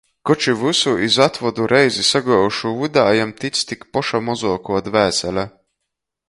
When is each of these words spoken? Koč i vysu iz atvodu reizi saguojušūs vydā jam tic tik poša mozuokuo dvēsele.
Koč 0.27 0.45
i 0.51 0.53
vysu 0.59 0.93
iz 1.07 1.17
atvodu 1.25 1.67
reizi 1.73 2.05
saguojušūs 2.07 2.73
vydā 2.81 3.05
jam 3.19 3.35
tic 3.45 3.61
tik 3.73 3.87
poša 3.99 4.23
mozuokuo 4.31 4.83
dvēsele. 4.89 5.47